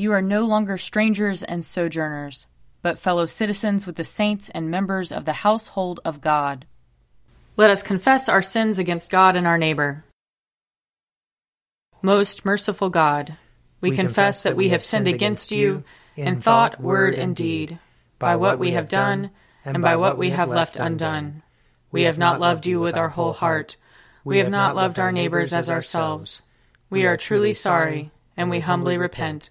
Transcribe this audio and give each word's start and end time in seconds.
You 0.00 0.12
are 0.12 0.22
no 0.22 0.44
longer 0.44 0.78
strangers 0.78 1.42
and 1.42 1.64
sojourners, 1.64 2.46
but 2.82 3.00
fellow 3.00 3.26
citizens 3.26 3.84
with 3.84 3.96
the 3.96 4.04
saints 4.04 4.48
and 4.48 4.70
members 4.70 5.10
of 5.10 5.24
the 5.24 5.32
household 5.32 5.98
of 6.04 6.20
God. 6.20 6.66
Let 7.56 7.70
us 7.70 7.82
confess 7.82 8.28
our 8.28 8.40
sins 8.40 8.78
against 8.78 9.10
God 9.10 9.34
and 9.34 9.44
our 9.44 9.58
neighbor. 9.58 10.04
Most 12.00 12.44
merciful 12.44 12.90
God, 12.90 13.38
we, 13.80 13.90
we 13.90 13.96
confess 13.96 14.44
that 14.44 14.54
we 14.54 14.68
have 14.68 14.84
sinned 14.84 15.08
against 15.08 15.50
you 15.50 15.82
in 16.14 16.40
thought, 16.40 16.80
word, 16.80 17.16
and 17.16 17.34
deed, 17.34 17.80
by 18.20 18.36
what 18.36 18.60
we 18.60 18.70
have 18.70 18.88
done 18.88 19.32
and 19.64 19.82
by 19.82 19.96
what 19.96 20.16
we 20.16 20.30
have 20.30 20.48
left 20.48 20.76
undone. 20.76 21.42
We 21.90 22.02
have 22.02 22.18
not 22.18 22.38
loved 22.38 22.68
you 22.68 22.78
with 22.78 22.96
our 22.96 23.08
whole 23.08 23.32
heart. 23.32 23.74
We 24.22 24.38
have 24.38 24.48
not 24.48 24.76
loved 24.76 25.00
our 25.00 25.10
neighbors 25.10 25.52
as 25.52 25.68
ourselves. 25.68 26.42
We 26.88 27.04
are 27.04 27.16
truly 27.16 27.52
sorry, 27.52 28.12
and 28.36 28.48
we 28.48 28.60
humbly 28.60 28.96
repent. 28.96 29.50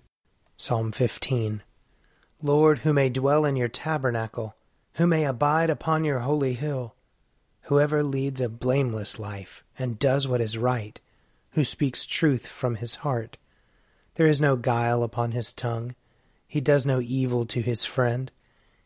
Psalm 0.61 0.91
15 0.91 1.63
Lord, 2.43 2.79
who 2.79 2.93
may 2.93 3.09
dwell 3.09 3.45
in 3.45 3.55
your 3.55 3.67
tabernacle, 3.67 4.55
who 4.93 5.07
may 5.07 5.25
abide 5.25 5.71
upon 5.71 6.05
your 6.05 6.19
holy 6.19 6.53
hill, 6.53 6.93
whoever 7.61 8.03
leads 8.03 8.39
a 8.39 8.47
blameless 8.47 9.17
life 9.17 9.63
and 9.79 9.97
does 9.97 10.27
what 10.27 10.39
is 10.39 10.59
right, 10.59 10.99
who 11.53 11.63
speaks 11.65 12.05
truth 12.05 12.45
from 12.45 12.75
his 12.75 12.93
heart. 13.01 13.37
There 14.13 14.27
is 14.27 14.39
no 14.39 14.55
guile 14.55 15.01
upon 15.01 15.31
his 15.31 15.51
tongue. 15.51 15.95
He 16.47 16.61
does 16.61 16.85
no 16.85 17.01
evil 17.01 17.47
to 17.47 17.61
his 17.61 17.85
friend. 17.85 18.31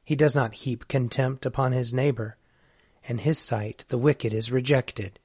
He 0.01 0.15
does 0.15 0.33
not 0.33 0.53
heap 0.53 0.87
contempt 0.87 1.45
upon 1.45 1.73
his 1.73 1.93
neighbor. 1.93 2.37
In 3.03 3.17
his 3.17 3.37
sight 3.37 3.83
the 3.89 3.97
wicked 3.97 4.31
is 4.31 4.49
rejected, 4.49 5.19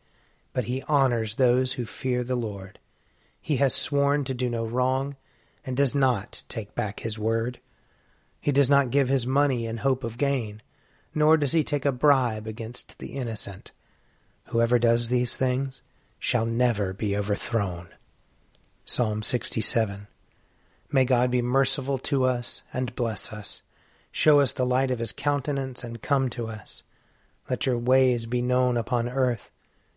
but 0.53 0.65
he 0.65 0.83
honors 0.89 1.37
those 1.37 1.75
who 1.75 1.85
fear 1.85 2.25
the 2.25 2.35
Lord. 2.35 2.81
He 3.41 3.59
has 3.59 3.73
sworn 3.73 4.25
to 4.25 4.35
do 4.35 4.51
no 4.51 4.67
wrong 4.67 5.15
and 5.65 5.77
does 5.77 5.95
not 5.95 6.43
take 6.49 6.75
back 6.75 7.01
his 7.01 7.19
word. 7.19 7.61
He 8.41 8.53
does 8.53 8.71
not 8.71 8.91
give 8.91 9.09
his 9.09 9.27
money 9.27 9.67
in 9.67 9.79
hope 9.79 10.05
of 10.05 10.19
gain, 10.19 10.63
nor 11.15 11.37
does 11.37 11.53
he 11.53 11.65
take 11.65 11.85
a 11.85 11.93
bribe 11.93 12.47
against 12.47 12.99
the 12.99 13.09
innocent. 13.09 13.73
Whoever 14.47 14.79
does 14.79 15.09
these 15.09 15.37
things 15.37 15.83
shall 16.19 16.47
never 16.47 16.93
be 16.93 17.17
overthrown. 17.17 17.89
Psalm 18.85 19.23
67. 19.23 20.07
May 20.91 21.05
God 21.05 21.31
be 21.31 21.43
merciful 21.43 21.99
to 21.99 22.25
us 22.25 22.63
and 22.73 22.95
bless 22.97 23.33
us. 23.33 23.63
Show 24.11 24.41
us 24.41 24.53
the 24.53 24.67
light 24.67 24.91
of 24.91 24.99
his 24.99 25.13
countenance 25.13 25.85
and 25.85 26.03
come 26.03 26.29
to 26.31 26.49
us. 26.49 26.83
Let 27.49 27.67
your 27.67 27.79
ways 27.79 28.27
be 28.27 28.43
known 28.43 28.77
upon 28.77 29.09
earth, 29.09 29.51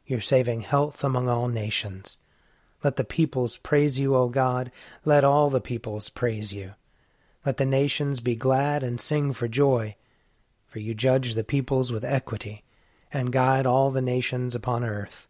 your 0.06 0.22
saving 0.22 0.62
health 0.62 1.03
among 1.03 1.30
all 1.30 1.47
nations. 1.47 2.18
Let 2.83 2.97
the 2.97 3.03
peoples 3.03 3.57
praise 3.57 3.97
you, 3.97 4.16
O 4.16 4.27
God. 4.27 4.71
Let 5.05 5.23
all 5.23 5.49
the 5.49 5.61
peoples 5.61 6.09
praise 6.09 6.53
you. 6.53 6.73
Let 7.45 7.57
the 7.57 7.66
nations 7.66 8.19
be 8.19 8.35
glad 8.35 8.83
and 8.83 8.99
sing 8.99 9.33
for 9.33 9.47
joy, 9.47 9.95
for 10.67 10.79
you 10.79 10.94
judge 10.94 11.33
the 11.33 11.44
peoples 11.44 11.91
with 11.91 12.03
equity, 12.03 12.63
and 13.11 13.31
guide 13.31 13.66
all 13.66 13.91
the 13.91 14.01
nations 14.01 14.55
upon 14.55 14.83
earth. 14.83 15.27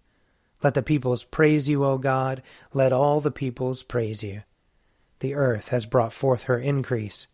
Let 0.63 0.73
the 0.73 0.81
peoples 0.81 1.23
praise 1.23 1.67
you, 1.67 1.83
O 1.83 1.97
God. 1.97 2.41
Let 2.73 2.93
all 2.93 3.19
the 3.19 3.31
peoples 3.31 3.83
praise 3.83 4.23
you. 4.23 4.43
The 5.19 5.35
earth 5.35 5.69
has 5.69 5.85
brought 5.85 6.13
forth 6.13 6.43
her 6.43 6.57
increase. 6.57 7.27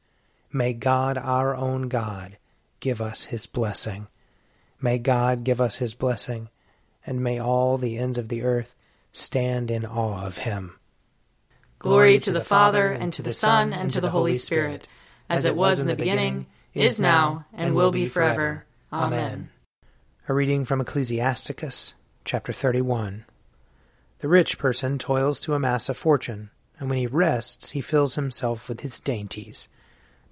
May 0.52 0.74
God, 0.74 1.18
our 1.18 1.56
own 1.56 1.90
God, 1.90 2.38
give 2.80 3.02
us 3.02 3.26
his 3.26 3.46
blessing. 3.46 4.08
May 4.82 4.98
God 4.98 5.44
give 5.44 5.62
us 5.62 5.78
his 5.78 5.94
blessing, 5.94 6.50
and 7.06 7.22
may 7.22 7.40
all 7.40 7.78
the 7.78 7.98
ends 7.98 8.18
of 8.18 8.30
the 8.30 8.44
earth 8.44 8.74
stand 9.12 9.72
in 9.72 9.86
awe 9.86 10.26
of 10.26 10.40
him. 10.40 10.80
Glory 11.80 12.20
to 12.20 12.32
the 12.32 12.44
Father, 12.44 12.92
and 12.92 13.14
to 13.14 13.22
the 13.22 13.34
Son, 13.34 13.74
and 13.74 13.90
to 13.92 14.02
the 14.02 14.10
Holy 14.10 14.36
Spirit, 14.36 14.88
as 15.30 15.46
it 15.46 15.56
was 15.56 15.80
in 15.80 15.88
the 15.88 15.96
beginning, 15.96 16.46
is 16.74 17.00
now, 17.00 17.46
and 17.54 17.74
will 17.74 17.92
be 17.92 18.06
forever. 18.06 18.66
Amen. 18.92 19.50
A 20.28 20.34
reading 20.34 20.66
from 20.66 20.82
Ecclesiasticus, 20.82 21.94
chapter 22.26 22.52
31. 22.52 23.26
The 24.20 24.28
rich 24.28 24.58
person 24.58 25.00
toils 25.00 25.40
to 25.42 25.54
amass 25.54 25.88
a 25.88 25.94
fortune, 25.94 26.50
and 26.78 26.90
when 26.90 27.00
he 27.00 27.08
rests, 27.08 27.72
he 27.72 27.82
fills 27.82 28.16
himself 28.16 28.68
with 28.68 28.82
his 28.82 29.00
dainties. 29.00 29.70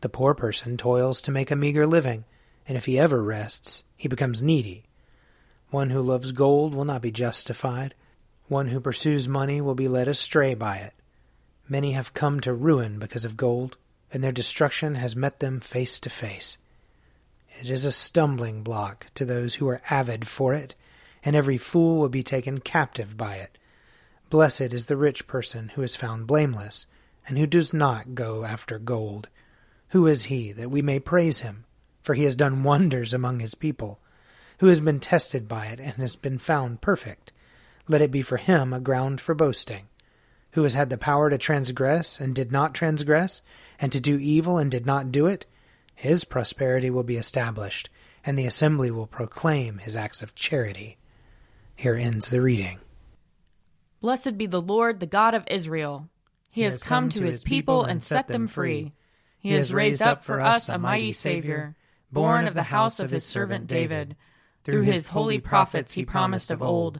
The 0.02 0.10
poor 0.10 0.34
person 0.34 0.78
toils 0.78 1.22
to 1.22 1.32
make 1.32 1.50
a 1.50 1.56
meager 1.56 1.88
living, 1.88 2.26
and 2.68 2.78
if 2.78 2.86
he 2.86 3.00
ever 3.00 3.24
rests, 3.24 3.84
he 3.96 4.08
becomes 4.08 4.42
needy. 4.42 4.84
One 5.70 5.90
who 5.90 6.02
loves 6.02 6.32
gold 6.32 6.76
will 6.76 6.86
not 6.86 7.02
be 7.02 7.12
justified 7.12 7.96
one 8.48 8.68
who 8.70 8.80
pursues 8.80 9.28
money 9.28 9.62
will 9.62 9.76
be 9.76 9.88
led 9.88 10.08
astray 10.08 10.54
by 10.54 10.78
it. 10.78 10.94
Many 11.68 11.92
have 11.92 12.14
come 12.14 12.40
to 12.42 12.54
ruin 12.54 13.00
because 13.00 13.26
of 13.26 13.38
gold, 13.38 13.78
and 14.12 14.24
their 14.24 14.32
destruction 14.32 14.96
has 14.96 15.16
met 15.16 15.40
them 15.40 15.60
face 15.60 16.00
to 16.00 16.10
face. 16.10 16.58
It 17.60 17.70
is 17.70 17.86
a 17.86 17.92
stumbling 17.92 18.64
block 18.64 19.08
to 19.16 19.26
those 19.26 19.56
who 19.56 19.68
are 19.68 19.82
avid 19.90 20.28
for 20.28 20.54
it, 20.54 20.76
and 21.24 21.36
every 21.36 21.58
fool 21.58 22.00
will 22.00 22.10
be 22.10 22.24
taken 22.24 22.60
captive 22.60 23.18
by 23.18 23.36
it. 23.36 23.58
Blessed 24.30 24.74
is 24.74 24.86
the 24.86 24.98
rich 24.98 25.28
person 25.28 25.70
who 25.70 25.82
is 25.82 25.96
found 25.96 26.28
blameless, 26.28 26.86
and 27.28 27.38
who 27.38 27.48
does 27.48 27.74
not 27.74 28.16
go 28.16 28.46
after 28.46 28.80
gold. 28.80 29.28
Who 29.90 30.08
is 30.08 30.26
he 30.26 30.52
that 30.54 30.72
we 30.72 30.82
may 30.82 31.00
praise 31.00 31.40
him? 31.40 31.66
For 32.02 32.14
he 32.14 32.24
has 32.24 32.36
done 32.36 32.64
wonders 32.64 33.14
among 33.14 33.40
his 33.40 33.56
people. 33.56 34.00
Who 34.60 34.68
has 34.68 34.80
been 34.80 35.00
tested 35.00 35.48
by 35.48 35.68
it 35.68 35.80
and 35.80 35.94
has 35.96 36.16
been 36.16 36.38
found 36.38 36.82
perfect? 36.82 37.32
Let 37.88 38.02
it 38.02 38.12
be 38.12 38.22
for 38.22 38.38
him 38.38 38.74
a 38.74 38.80
ground 38.80 39.22
for 39.22 39.34
boasting. 39.34 39.88
Who 40.52 40.64
has 40.64 40.74
had 40.74 40.90
the 40.90 40.98
power 40.98 41.30
to 41.30 41.38
transgress 41.38 42.20
and 42.20 42.34
did 42.34 42.52
not 42.52 42.74
transgress, 42.74 43.42
and 43.80 43.92
to 43.92 44.00
do 44.00 44.18
evil 44.18 44.58
and 44.58 44.72
did 44.72 44.86
not 44.86 45.12
do 45.12 45.28
it, 45.28 45.46
his 45.94 46.24
prosperity 46.24 46.90
will 46.90 47.04
be 47.04 47.18
established, 47.18 47.90
and 48.26 48.38
the 48.38 48.46
assembly 48.46 48.92
will 48.92 49.08
proclaim 49.08 49.80
his 49.80 49.96
acts 49.96 50.22
of 50.22 50.36
charity. 50.36 50.98
Here 51.76 51.96
ends 51.96 52.30
the 52.30 52.42
reading. 52.42 52.80
Blessed 54.02 54.38
be 54.38 54.46
the 54.46 54.62
Lord, 54.62 55.00
the 55.00 55.06
God 55.06 55.34
of 55.34 55.44
Israel. 55.48 56.10
He, 56.50 56.62
he 56.62 56.66
has 56.66 56.82
come, 56.82 57.06
come 57.06 57.10
to 57.10 57.24
his 57.24 57.44
people 57.44 57.84
and 57.84 58.04
set 58.04 58.28
them 58.28 58.48
free. 58.48 58.94
He 59.40 59.52
has 59.54 59.74
raised 59.74 60.02
up 60.02 60.24
for 60.24 60.42
us 60.42 60.70
a 60.70 60.78
mighty 60.78 61.12
Savior, 61.12 61.76
born 62.12 62.48
of 62.48 62.54
the 62.54 62.64
house 62.64 63.00
of 63.00 63.12
his 63.12 63.24
servant 63.24 63.68
David. 63.68 64.16
Through 64.64 64.84
his 64.84 65.08
holy 65.08 65.40
prophets 65.40 65.94
he 65.94 66.04
promised 66.04 66.52
of 66.52 66.62
old 66.62 67.00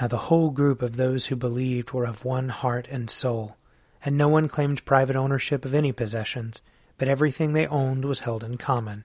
Now 0.00 0.08
the 0.08 0.16
whole 0.16 0.50
group 0.50 0.82
of 0.82 0.96
those 0.96 1.26
who 1.26 1.36
believed 1.36 1.92
were 1.92 2.04
of 2.04 2.24
one 2.24 2.48
heart 2.48 2.88
and 2.90 3.08
soul, 3.08 3.56
and 4.04 4.16
no 4.16 4.28
one 4.28 4.48
claimed 4.48 4.84
private 4.84 5.14
ownership 5.14 5.64
of 5.64 5.74
any 5.74 5.92
possessions, 5.92 6.60
but 6.98 7.08
everything 7.08 7.52
they 7.52 7.66
owned 7.66 8.04
was 8.04 8.20
held 8.20 8.42
in 8.42 8.56
common. 8.58 9.04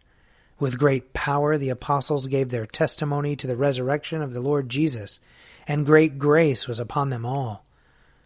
With 0.59 0.80
great 0.80 1.13
power 1.13 1.57
the 1.57 1.69
apostles 1.69 2.27
gave 2.27 2.50
their 2.50 2.65
testimony 2.65 3.36
to 3.36 3.47
the 3.47 3.56
resurrection 3.56 4.21
of 4.21 4.33
the 4.33 4.41
Lord 4.41 4.68
Jesus, 4.68 5.19
and 5.68 5.86
great 5.86 6.18
grace 6.18 6.68
was 6.68 6.80
upon 6.80 7.09
them 7.09 7.25
all. 7.25 7.65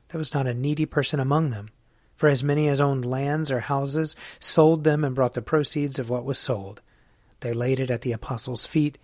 There 0.10 0.20
was 0.20 0.34
not 0.34 0.48
a 0.48 0.54
needy 0.54 0.86
person 0.86 1.20
among 1.20 1.50
them, 1.50 1.70
for 2.16 2.30
as 2.30 2.44
many 2.44 2.68
as 2.70 2.80
owned 2.80 3.04
lands 3.04 3.52
or 3.52 3.60
houses 3.60 4.16
sold 4.40 4.84
them 4.84 5.04
and 5.04 5.14
brought 5.14 5.34
the 5.34 5.42
proceeds 5.42 6.00
of 6.00 6.10
what 6.10 6.24
was 6.24 6.40
sold. 6.40 6.82
They 7.42 7.52
laid 7.52 7.80
it 7.80 7.92
at 7.92 8.02
the 8.02 8.14
apostles' 8.14 8.66
feet, 8.66 8.98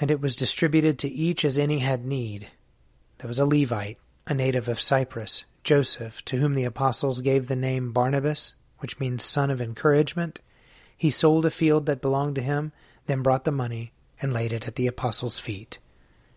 and 0.00 0.10
it 0.10 0.20
was 0.20 0.34
distributed 0.34 0.98
to 1.00 1.08
each 1.08 1.44
as 1.44 1.58
any 1.58 1.80
had 1.80 2.06
need. 2.06 2.48
There 3.18 3.28
was 3.28 3.38
a 3.38 3.46
Levite, 3.46 3.98
a 4.26 4.34
native 4.34 4.68
of 4.68 4.80
Cyprus, 4.80 5.44
Joseph, 5.62 6.24
to 6.26 6.36
whom 6.38 6.54
the 6.54 6.64
apostles 6.64 7.20
gave 7.20 7.48
the 7.48 7.56
name 7.56 7.92
Barnabas, 7.92 8.54
which 8.78 9.00
means 9.00 9.24
son 9.24 9.50
of 9.50 9.60
encouragement. 9.60 10.40
He 10.96 11.10
sold 11.10 11.46
a 11.46 11.50
field 11.50 11.86
that 11.86 12.02
belonged 12.02 12.34
to 12.36 12.42
him, 12.42 12.72
then 13.06 13.22
brought 13.22 13.44
the 13.44 13.50
money 13.50 13.92
and 14.20 14.32
laid 14.32 14.52
it 14.52 14.68
at 14.68 14.76
the 14.76 14.86
apostles' 14.86 15.38
feet. 15.38 15.78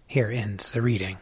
Here 0.05 0.29
ends 0.29 0.71
the 0.71 0.81
reading. 0.81 1.17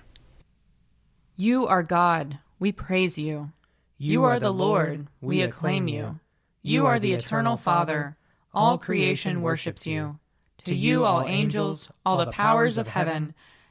You 1.35 1.67
are 1.67 1.83
God, 1.83 2.39
we 2.59 2.71
praise 2.71 3.17
you. 3.17 3.51
You 3.97 4.23
are 4.23 4.39
the 4.39 4.53
Lord, 4.53 5.07
we 5.21 5.41
acclaim 5.41 5.87
you. 5.87 6.19
You 6.61 6.85
are 6.85 6.99
the 6.99 7.13
eternal 7.13 7.57
Father, 7.57 8.17
all 8.53 8.77
creation 8.77 9.41
worships 9.41 9.85
you. 9.85 10.19
To 10.65 10.73
you, 10.73 11.05
all 11.05 11.23
angels, 11.27 11.89
all 12.05 12.17
the 12.17 12.31
powers 12.31 12.77
of 12.77 12.87
heaven, 12.87 13.35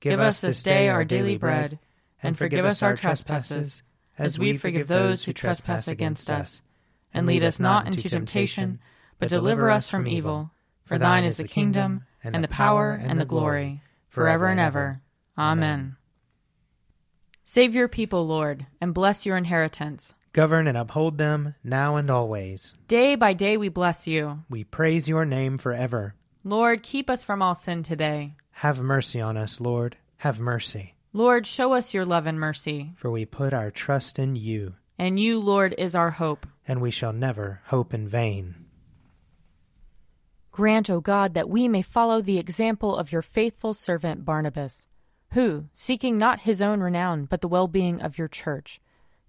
Give 0.00 0.20
us 0.20 0.40
this 0.40 0.62
day 0.62 0.88
our 0.88 1.04
daily 1.04 1.36
bread, 1.36 1.78
and 2.22 2.36
forgive 2.36 2.64
us 2.64 2.82
our 2.82 2.96
trespasses, 2.96 3.82
as 4.18 4.38
we 4.38 4.56
forgive 4.56 4.88
those 4.88 5.24
who 5.24 5.32
trespass 5.32 5.88
against 5.88 6.30
us 6.30 6.62
and 7.16 7.26
lead 7.26 7.42
us 7.42 7.58
not 7.58 7.86
into 7.86 8.08
temptation, 8.08 8.78
but 9.18 9.30
deliver 9.30 9.70
us 9.70 9.88
from 9.88 10.06
evil. 10.06 10.50
For 10.84 10.98
thine 10.98 11.24
is 11.24 11.38
the 11.38 11.48
kingdom, 11.48 12.04
and 12.22 12.44
the 12.44 12.48
power, 12.48 12.92
and 12.92 13.18
the 13.18 13.24
glory, 13.24 13.82
forever 14.08 14.48
and 14.48 14.60
ever. 14.60 15.00
Amen. 15.38 15.96
Save 17.44 17.74
your 17.74 17.88
people, 17.88 18.26
Lord, 18.26 18.66
and 18.80 18.92
bless 18.92 19.24
your 19.24 19.36
inheritance. 19.36 20.14
Govern 20.32 20.66
and 20.66 20.76
uphold 20.76 21.16
them 21.16 21.54
now 21.64 21.96
and 21.96 22.10
always. 22.10 22.74
Day 22.88 23.14
by 23.14 23.32
day 23.32 23.56
we 23.56 23.70
bless 23.70 24.06
you. 24.06 24.40
We 24.50 24.64
praise 24.64 25.08
your 25.08 25.24
name 25.24 25.56
forever. 25.56 26.14
Lord, 26.46 26.84
keep 26.84 27.10
us 27.10 27.24
from 27.24 27.42
all 27.42 27.56
sin 27.56 27.82
today. 27.82 28.34
Have 28.52 28.80
mercy 28.80 29.20
on 29.20 29.36
us, 29.36 29.60
Lord. 29.60 29.96
Have 30.18 30.38
mercy. 30.38 30.94
Lord, 31.12 31.44
show 31.44 31.72
us 31.72 31.92
your 31.92 32.04
love 32.04 32.28
and 32.28 32.38
mercy. 32.38 32.92
For 32.94 33.10
we 33.10 33.24
put 33.24 33.52
our 33.52 33.72
trust 33.72 34.16
in 34.16 34.36
you. 34.36 34.74
And 34.96 35.18
you, 35.18 35.40
Lord, 35.40 35.74
is 35.76 35.96
our 35.96 36.12
hope. 36.12 36.46
And 36.68 36.80
we 36.80 36.92
shall 36.92 37.12
never 37.12 37.62
hope 37.64 37.92
in 37.92 38.06
vain. 38.06 38.54
Grant, 40.52 40.88
O 40.88 41.00
God, 41.00 41.34
that 41.34 41.48
we 41.48 41.66
may 41.66 41.82
follow 41.82 42.20
the 42.20 42.38
example 42.38 42.96
of 42.96 43.10
your 43.10 43.22
faithful 43.22 43.74
servant 43.74 44.24
Barnabas, 44.24 44.86
who, 45.32 45.64
seeking 45.72 46.16
not 46.16 46.42
his 46.42 46.62
own 46.62 46.78
renown, 46.80 47.24
but 47.24 47.40
the 47.40 47.48
well 47.48 47.66
being 47.66 48.00
of 48.00 48.18
your 48.18 48.28
church, 48.28 48.80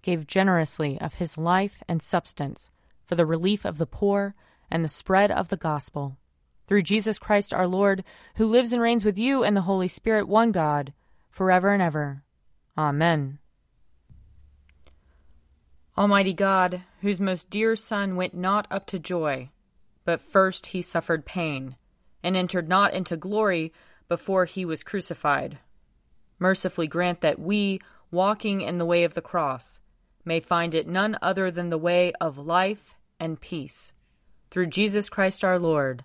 gave 0.02 0.28
generously 0.28 1.00
of 1.00 1.14
his 1.14 1.36
life 1.36 1.82
and 1.88 2.00
substance 2.00 2.70
for 3.04 3.16
the 3.16 3.26
relief 3.26 3.64
of 3.64 3.78
the 3.78 3.86
poor 3.86 4.36
and 4.70 4.84
the 4.84 4.88
spread 4.88 5.32
of 5.32 5.48
the 5.48 5.56
gospel. 5.56 6.16
Through 6.68 6.82
Jesus 6.82 7.18
Christ 7.18 7.54
our 7.54 7.66
Lord, 7.66 8.04
who 8.36 8.46
lives 8.46 8.72
and 8.72 8.82
reigns 8.82 9.04
with 9.04 9.18
you 9.18 9.42
and 9.42 9.56
the 9.56 9.62
Holy 9.62 9.88
Spirit, 9.88 10.28
one 10.28 10.52
God, 10.52 10.92
forever 11.30 11.72
and 11.72 11.82
ever. 11.82 12.22
Amen. 12.76 13.38
Almighty 15.96 16.34
God, 16.34 16.82
whose 17.00 17.20
most 17.20 17.50
dear 17.50 17.74
Son 17.74 18.14
went 18.14 18.34
not 18.34 18.68
up 18.70 18.86
to 18.86 18.98
joy, 18.98 19.48
but 20.04 20.20
first 20.20 20.66
he 20.66 20.82
suffered 20.82 21.24
pain, 21.24 21.76
and 22.22 22.36
entered 22.36 22.68
not 22.68 22.92
into 22.94 23.16
glory 23.16 23.72
before 24.08 24.44
he 24.44 24.64
was 24.64 24.82
crucified, 24.82 25.58
mercifully 26.38 26.86
grant 26.86 27.20
that 27.22 27.38
we, 27.38 27.80
walking 28.10 28.60
in 28.60 28.78
the 28.78 28.84
way 28.84 29.04
of 29.04 29.14
the 29.14 29.22
cross, 29.22 29.80
may 30.24 30.38
find 30.38 30.74
it 30.74 30.86
none 30.86 31.16
other 31.22 31.50
than 31.50 31.70
the 31.70 31.78
way 31.78 32.12
of 32.20 32.38
life 32.38 32.94
and 33.18 33.40
peace. 33.40 33.92
Through 34.50 34.66
Jesus 34.66 35.08
Christ 35.08 35.42
our 35.42 35.58
Lord. 35.58 36.04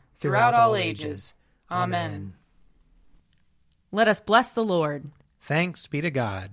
throughout 0.21 0.53
all 0.53 0.75
ages. 0.75 1.33
Amen. 1.69 2.33
Let 3.91 4.07
us 4.07 4.21
bless 4.21 4.49
the 4.51 4.63
Lord. 4.63 5.11
Thanks 5.41 5.87
be 5.87 5.99
to 5.99 6.11
God. 6.11 6.51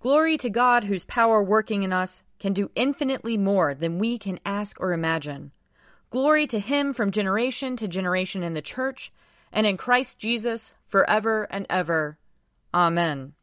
Glory 0.00 0.36
to 0.38 0.50
God, 0.50 0.84
whose 0.84 1.04
power 1.04 1.40
working 1.40 1.84
in 1.84 1.92
us 1.92 2.22
can 2.40 2.52
do 2.52 2.72
infinitely 2.74 3.36
more 3.36 3.72
than 3.72 4.00
we 4.00 4.18
can 4.18 4.40
ask 4.44 4.80
or 4.80 4.92
imagine. 4.92 5.52
Glory 6.10 6.46
to 6.48 6.58
Him 6.58 6.92
from 6.92 7.12
generation 7.12 7.76
to 7.76 7.86
generation 7.86 8.42
in 8.42 8.54
the 8.54 8.62
Church 8.62 9.12
and 9.52 9.64
in 9.64 9.76
Christ 9.76 10.18
Jesus 10.18 10.74
forever 10.86 11.46
and 11.50 11.66
ever. 11.70 12.18
Amen. 12.74 13.34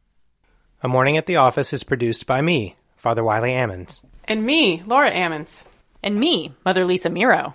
A 0.82 0.88
Morning 0.88 1.16
at 1.16 1.26
the 1.26 1.36
Office 1.36 1.72
is 1.72 1.84
produced 1.84 2.26
by 2.26 2.42
me, 2.42 2.76
Father 2.96 3.24
Wiley 3.24 3.52
Ammons. 3.52 4.00
And 4.24 4.44
me, 4.44 4.82
Laura 4.84 5.10
Ammons. 5.10 5.72
And 6.02 6.18
me, 6.18 6.54
Mother 6.64 6.84
Lisa 6.84 7.08
Meirow. 7.08 7.54